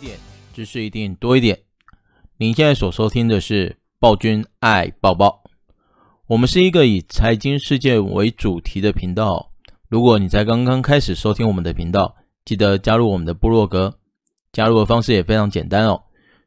[0.00, 0.18] 点，
[0.54, 1.58] 知识一定多一点。
[2.38, 5.42] 您现在所收听的是暴君爱抱抱。
[6.28, 9.52] 我们是一个以财经事件为主题的频道。
[9.88, 13.98] 如果你才刚刚开始收听我们的频道，记得加入我们的部落格。
[14.52, 16.02] 加入的方式也非常简单哦，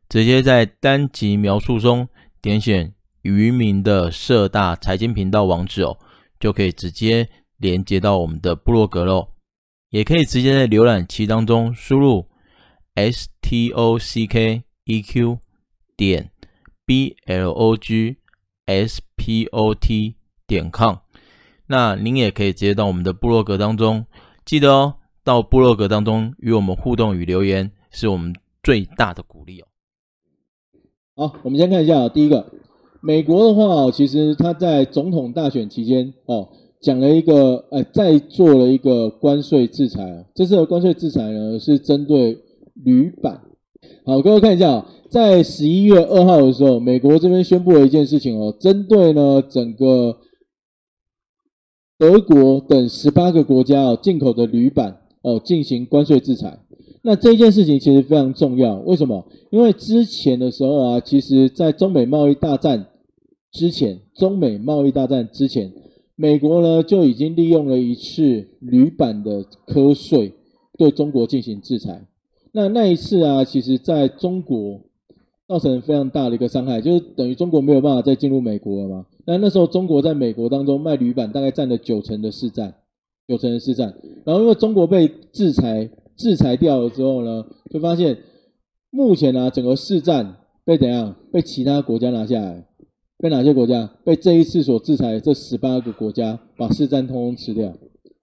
[0.10, 2.10] 直接在单集描述中
[2.42, 5.98] 点选渔民的社大财经频道网址哦，
[6.40, 9.30] 就可以直接连接到我们的部落格喽。
[9.90, 12.28] 也可以直接在浏览器当中输入
[12.96, 15.40] s t o c k e q
[15.96, 16.32] 点
[16.86, 18.18] b l o g
[18.66, 20.16] s p o t
[20.48, 20.98] 点 com，
[21.68, 24.06] 那您也可以直接到我们的部落格当中，
[24.46, 27.72] 记得哦，到部落格当中与我们互动与留言。
[27.96, 29.68] 是我们最大的鼓励哦。
[31.16, 32.52] 好，我们先看一下第一个，
[33.02, 36.50] 美国的话，其实他在总统大选期间哦，
[36.82, 40.26] 讲了一个，呃，再做了一个关税制裁。
[40.34, 42.36] 这次的关税制裁呢，是针对
[42.74, 43.42] 铝板。
[44.06, 50.18] 好，各位看一下，在十一月二号的时候，美国这边宣布了一件事情哦，针对呢整个
[51.98, 56.60] 德国等十八个国家哦进口的铝板哦进行关税制裁。
[57.06, 59.28] 那这件事情其实非常重要，为什么？
[59.52, 62.88] 因为之前的时候啊，其实，在中美贸易大战
[63.52, 65.74] 之前，中美贸易大战之前，
[66.16, 70.34] 美国呢就已经利用了一次铝板的课税
[70.78, 72.08] 对中国进行制裁。
[72.54, 74.80] 那那一次啊，其实在中国
[75.48, 79.06] 造成非常大的一个伤害，就是等于中国没有办法再进入美国了嘛。
[79.26, 82.74] 那那时候中国在美国当中卖铝板，大概占了九成的市占，
[83.28, 83.94] 九成的市占。
[84.24, 85.90] 然后因为中国被制裁。
[86.16, 88.16] 制裁掉了之后呢，就发现
[88.92, 91.16] 目前、啊，整个市占被怎样？
[91.32, 92.68] 被其他国家拿下来？
[93.18, 93.90] 被哪些国家？
[94.06, 97.74] 被这一次所制裁的这十八个国家把市占通通吃掉，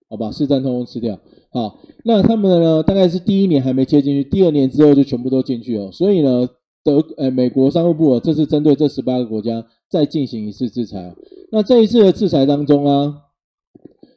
[0.09, 1.19] 好，把市占通通吃掉。
[1.51, 2.83] 好，那他们呢？
[2.83, 5.91] 大概是第一年还没接进去，第二年之后就全部都进去了。
[5.91, 6.49] 所以呢，
[6.85, 11.15] 德呃美国商务部啊，这次针对这十八个国家再进行一次制裁。
[11.51, 13.23] 那这一次的制裁当中啊。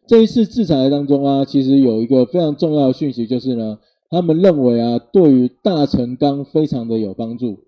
[0.06, 7.60] 这一次制裁当中啊，其实有一个非常重要的讯息，就是呢，他们认为啊，对于大成钢非常的有帮助。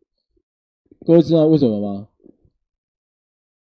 [1.06, 2.10] 各位知道为什么吗？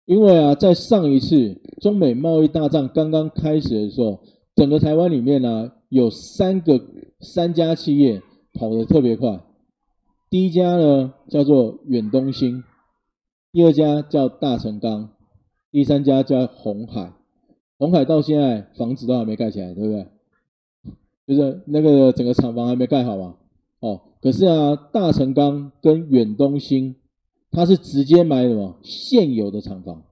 [0.05, 4.21] 因为啊，在上一次中美贸易大战刚刚开始的时候，
[4.55, 6.81] 整个台湾里面呢、有三个
[7.19, 8.21] 三家企业
[8.53, 9.41] 跑得特别快。
[10.29, 12.63] 第一家呢叫做远东兴，
[13.51, 15.09] 第二家叫大成钢，
[15.69, 17.11] 第三家叫鸿海。
[17.77, 20.07] 鸿海到现在房子都还没盖起来，对不对？
[21.27, 23.35] 就是那个整个厂房还没盖好嘛。
[23.81, 26.95] 哦，可是啊，大成钢跟远东兴，
[27.51, 30.03] 它是直接买什么现有的厂房，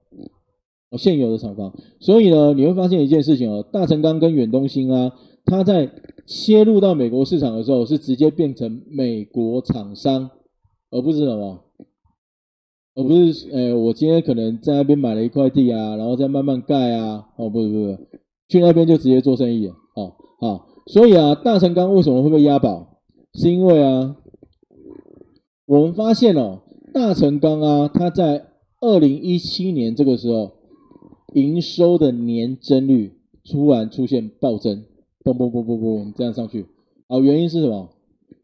[0.89, 1.73] 哦，现有的厂房。
[2.01, 5.13] 所以呢，你会发现一件事情哦，大成钢跟远东兴啊，
[5.45, 5.91] 它在
[6.25, 10.29] 切入到美国市场的时候，是直接变成美国厂商，
[10.91, 11.65] 而不是什么。
[12.95, 17.97] 而不是，呃，我今天可能在那边买了一块地啊，然后再慢慢盖啊，哦，不是不是，
[18.49, 22.99] 去那边就直接做生意，哦，好，所以啊，大成钢为什么会被押宝？
[23.33, 24.17] 是因为啊，
[25.65, 26.63] 我们发现哦，
[26.93, 28.47] 大成钢啊，它在
[28.81, 30.51] 二零一七年这个时候，
[31.35, 33.13] 营收的年增率
[33.49, 34.83] 突然出现暴增，
[35.23, 36.65] 嘣嘣嘣嘣嘣这样上去，
[37.07, 37.89] 啊，原因是什么？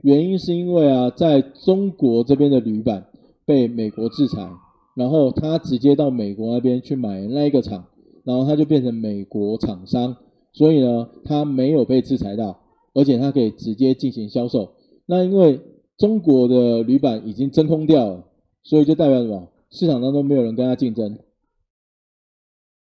[0.01, 3.07] 原因是因为啊，在中国这边的铝板。
[3.47, 4.49] 被美国制裁，
[4.95, 7.85] 然后他直接到美国那边去买那一个厂，
[8.23, 10.17] 然后他就变成美国厂商，
[10.51, 12.57] 所以呢，他没有被制裁到，
[12.95, 14.71] 而且他可以直接进行销售。
[15.05, 15.59] 那因为
[15.95, 18.23] 中国的铝板已经真空掉了，
[18.63, 19.47] 所以就代表什么？
[19.69, 21.19] 市场当中没有人跟他竞争，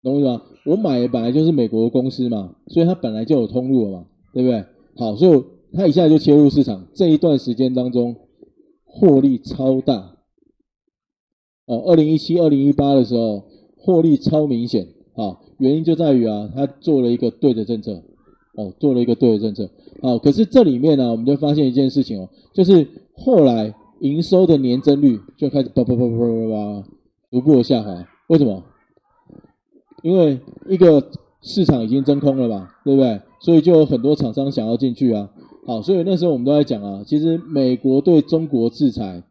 [0.09, 0.43] 懂我意思吗？
[0.65, 4.65] 我买的本来就是美国的公司嘛，所以它本来就有通路了嘛，对不对？
[4.97, 8.17] 好，所以它一下就切入市场，这一段时间当中
[8.85, 10.17] 获利超大。
[11.67, 13.45] 哦，二零一七、二零一八的时候，
[13.77, 15.39] 获利超明显啊！
[15.59, 18.03] 原因就在于啊，他做了一个对的政策，
[18.57, 19.71] 哦，做了一个对的政策。
[20.01, 26.89] 好，可是这里面呢，我们就发现一件事情哦，就是后来营收的年增率就开始叭叭叭叭叭叭
[27.31, 28.09] 逐步的下滑。
[28.29, 28.63] 为什么？
[30.03, 31.11] 因为一个
[31.43, 33.21] 市场已经真空了嘛，对不对？
[33.41, 35.31] 所以就有很多厂商想要进去啊。
[35.67, 39.23] 好，所以那时候我们都在讲啊，其实美国对中国制裁。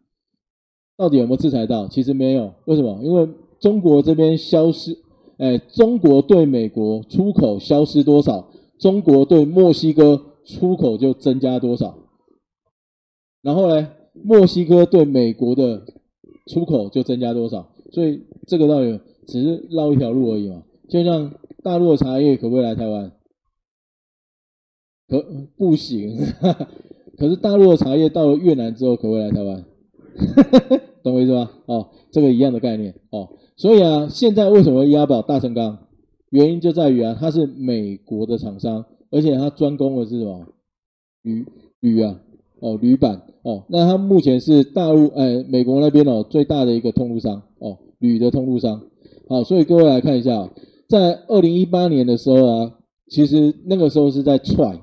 [0.97, 1.87] 到底有没有制裁到？
[1.87, 2.99] 其实没有，为什么？
[3.03, 3.29] 因为
[3.59, 4.97] 中国这边消失，
[5.37, 8.47] 哎，中国对美国出口消失多少，
[8.79, 11.95] 中国对墨西哥出口就增加多少。
[13.43, 13.89] 然后呢，
[14.23, 15.85] 墨西哥对美国的
[16.47, 17.67] 出口就增加多少。
[17.91, 20.63] 所以这个道理只是绕一条路而已嘛。
[20.89, 23.11] 就像大陆的茶叶可不可以来台湾？
[25.07, 25.23] 可
[25.57, 26.17] 不行。
[27.17, 29.65] 可是大陆的茶叶到了越南之后，可不可以来台湾？
[31.03, 31.51] 懂我意思吗？
[31.65, 33.29] 哦，这个一样的概念哦。
[33.55, 35.77] 所以啊，现在为什么押宝大成钢？
[36.29, 40.45] 原因就在于啊，它是美国的厂商，而且它专攻的是什么？
[41.21, 41.45] 铝
[41.79, 42.19] 铝啊，
[42.59, 43.63] 哦，铝板哦。
[43.69, 48.81] 那它目前是大陆哎，美国那边哦最大的一个通路商哦，铝的通路商。
[49.29, 50.49] 好，所以各位来看一下，
[50.87, 52.77] 在二零一八年的时候啊，
[53.09, 54.81] 其实那个时候是在踹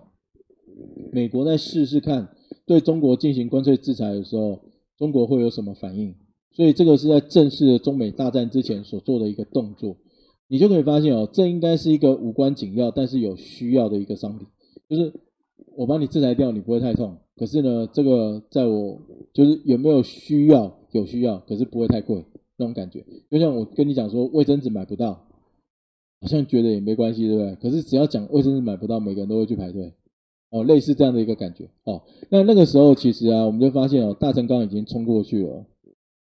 [1.12, 2.29] 美国在试试看
[2.67, 4.61] 对中国进行关税制裁的时候，
[4.99, 6.14] 中国会有什么反应。
[6.52, 9.96] 所以这个是在正式的中美大战之前所做的一个动作。
[10.47, 14.47] 你就可以发现哦，这应该是一个无关紧要，但是有需要的一个商品。
[14.88, 15.12] 就是
[15.75, 17.17] 我帮你制裁掉，你不会太痛。
[17.35, 19.00] 可是呢，这个在我
[19.32, 20.79] 就是有没有需要？
[20.93, 22.25] 有需要，可是不会太贵
[22.56, 23.05] 那种感觉。
[23.31, 25.12] 就像我跟你讲说，卫生纸买不到，
[26.21, 27.55] 好像觉得也没关系，对不对？
[27.56, 29.93] 可是只要讲卫生纸买不到，每个人都会去排队。
[30.51, 31.69] 哦，类似这样的一个感觉。
[31.85, 35.65] 哦，那那个时候其实啊，我们就发现哦，大成钢已经冲过去了。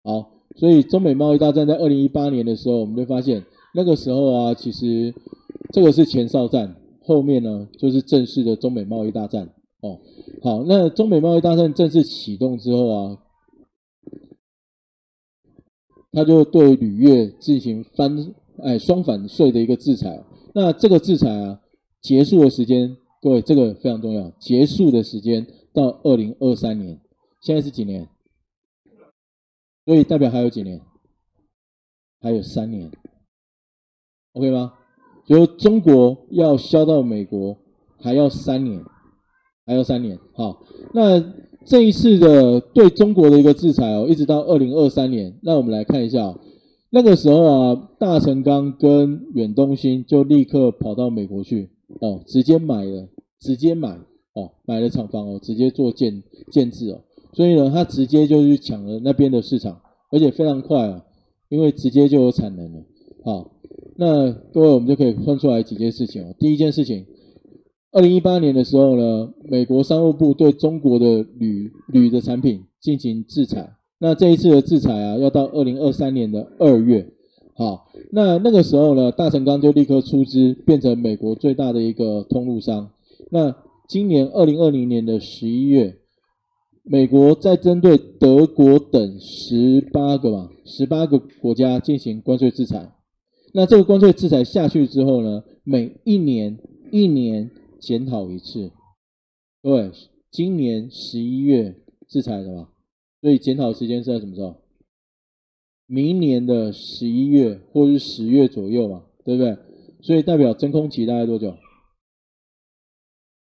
[0.05, 3.45] 好，所以中美贸易大战在二零一八年的时候，我们就发现。
[3.75, 5.13] 那个时候啊，其实
[5.71, 9.51] 这个是前哨战，后面呢就是正式的中美贸易大战
[9.83, 10.01] 哦。
[10.43, 13.19] 好，那中美贸易大战正式启动之后啊，
[16.17, 18.33] 他就对铝业进行翻
[18.63, 20.25] 哎双反税的一个制裁。
[20.55, 21.61] 那这个制裁啊，
[22.01, 26.99] 结束的时间，各位这个非常重要，结束的时间到二零二三年，
[27.43, 28.09] 现在是几年？
[29.85, 30.81] 所以代表还有几年？
[32.23, 32.91] 还有三年。
[34.33, 34.73] OK 吗？
[35.27, 37.59] 就中国要销到美国
[37.99, 38.83] 还要三年，
[39.67, 40.19] 还要三年。
[40.33, 40.63] 好，
[40.95, 41.21] 那
[41.65, 45.37] 这一次的对中国的一个制裁哦，一直到二零二三年。
[45.43, 46.39] 那我们来看一下，
[46.91, 51.69] 那个时候啊，大成钢跟远东新就立刻跑到美国去
[52.01, 53.09] 哦，直接买了，
[53.41, 53.99] 直接买
[54.35, 56.23] 哦，买了厂房哦，直接做建
[56.53, 57.01] 建制哦。
[57.33, 59.81] 所以呢，他直接就去抢了那边的市场，
[60.13, 61.05] 而且非常快啊，
[61.49, 62.81] 因为直接就有产能了。
[63.25, 63.53] 好。
[63.99, 66.35] 那各位，我们就可以分出来几件事情哦。
[66.39, 67.07] 第一件事情，
[67.97, 73.75] 二零一八年的时候呢，美国商务部对中国的铝铝的产品进行制裁。
[73.99, 77.11] 那这一次的制裁啊，要到二零二三年的二月。
[77.55, 82.91] 好，那那个时候呢，大成钢就立刻出资，变成美国最大的一个通路商。
[83.31, 83.57] 那
[83.89, 85.97] 今年二零二零年的十一月，
[86.83, 92.93] 美国在针对德国等十八个嘛，十八个国家进行关税制裁。
[93.55, 96.59] 那这个关税制裁下去之后呢，每一年
[96.91, 98.73] 一年检讨一次，
[99.63, 99.93] 对，
[100.31, 101.75] 今年十一月
[102.09, 102.71] 制裁的嘛，
[103.21, 104.63] 所以检讨时间是在什么时候？
[105.87, 109.57] 明年的十一月或是十月左右嘛，对不对？
[110.03, 111.57] 所以代表真空期大概多久？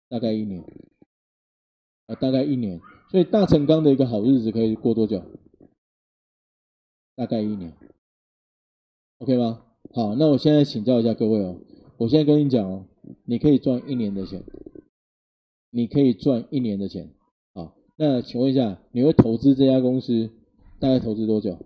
[0.08, 0.62] 大概一年，
[2.06, 2.80] 啊，大概一年。
[3.10, 5.22] 所以大成钢的一个好日子可以过多久？
[7.14, 7.72] 大概一年
[9.18, 9.64] ，OK 吗？
[9.92, 11.58] 好，那我现在请教一下各位哦。
[11.98, 12.86] 我现在跟你讲哦，
[13.25, 14.44] 你可以赚一年的钱，
[15.70, 17.12] 你可以赚一年的钱。
[17.53, 20.31] 啊，那请问一下，你会投资这家公司
[20.79, 21.58] 大概投资多久？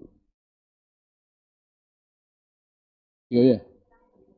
[3.29, 3.65] 一个月？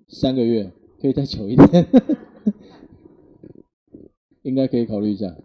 [0.09, 0.73] 三个月？
[1.01, 1.69] 可以再久一点？
[4.43, 5.37] 应该可以考虑一下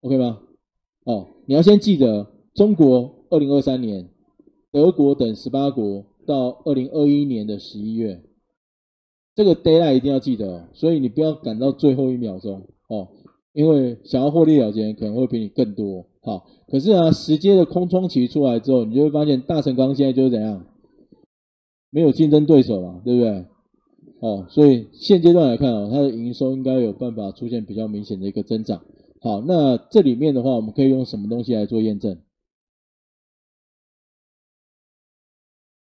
[0.00, 0.42] ，OK 吗？
[1.04, 4.08] 哦，你要先记得，中国二零二三年，
[4.70, 6.04] 德国等十八国。
[6.26, 8.22] 到二零二一年的十一月，
[9.38, 13.06] 这个 deadline 一定要记得哦，所以你不要赶到最后一秒钟哦，
[13.52, 16.04] 因为想要获利了结可能会比你更多。
[16.22, 20.66] 好，可是啊，时间的空窗期出来之后，你就会发现大成钢现在就是怎样，
[21.90, 23.46] 没有竞争对手嘛，对不对？
[24.18, 28.82] 哦，所以现阶段来看啊，它的营收应该有办法出现比较明显的一个增长。
[29.20, 32.18] 好，那这里面的话，我们可以用什么东西来做验证？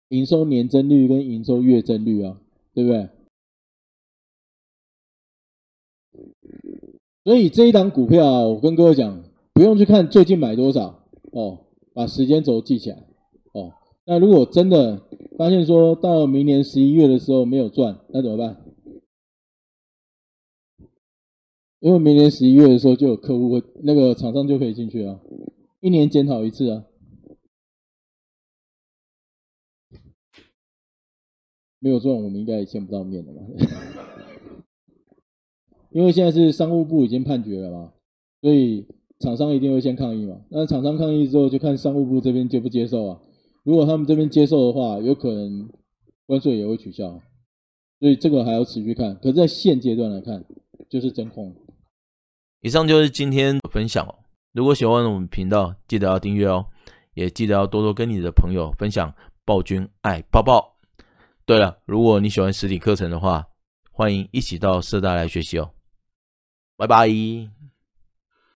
[0.10, 2.40] 营收年增率跟营收月增率啊，
[2.76, 3.10] 对不对？
[7.24, 13.04] 所以这一档股票啊，我跟各位讲，不用去看最近买多少哦，把时间轴记起来
[13.54, 13.74] 哦。
[14.06, 15.02] 那如果真的
[15.38, 18.64] 发现说到明年十一月的时候没有赚，那怎么办？
[21.80, 25.20] 因为明年十一月的时候就有客户会，那个厂商就可以进去啊，
[25.82, 26.86] 一年检讨一次啊。
[31.80, 33.42] 没有赚，我们应该也见不到面了嘛。
[35.92, 37.92] 因为现在是商务部已经判决了嘛，
[38.42, 38.86] 所以
[39.20, 40.38] 厂商一定会先抗议嘛。
[40.50, 43.20] 那厂商抗议之后，就看商务部这边接不接受啊。
[43.64, 45.70] 如果他们这边接受的话，有可能
[46.26, 47.20] 关税也会取消。
[48.00, 49.16] 所以这个还要持续看。
[49.16, 50.46] 可是，在现阶段来看，
[50.88, 51.56] 就是真空。
[52.62, 54.16] 以上就是今天的分享哦。
[54.54, 56.68] 如果喜欢我们频道，记得要订阅哦，
[57.16, 59.14] 也记得要多多跟你的朋友分享。
[59.46, 60.76] 暴君爱抱抱。
[61.46, 63.48] 对了，如果你喜欢实体课程的话，
[63.92, 65.72] 欢迎一起到社大来学习哦。
[66.78, 67.08] 拜拜。